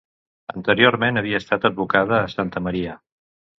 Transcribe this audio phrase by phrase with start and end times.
[0.53, 2.99] Anteriorment havia estat advocada a Santa Maria.